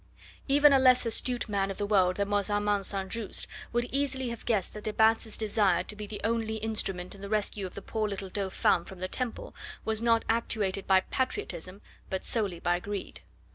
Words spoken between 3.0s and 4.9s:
Just would easily have guessed that